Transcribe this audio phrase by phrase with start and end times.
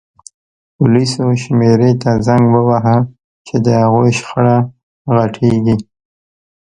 [0.75, 2.97] پولیسو شمېرې ته زنګ ووهه
[3.47, 4.57] چې د هغوی شخړه
[5.15, 5.75] غټیږي